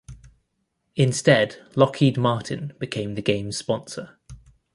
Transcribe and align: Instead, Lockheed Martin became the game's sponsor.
Instead, 0.95 1.59
Lockheed 1.75 2.17
Martin 2.17 2.73
became 2.79 3.13
the 3.13 3.21
game's 3.21 3.55
sponsor. 3.57 4.17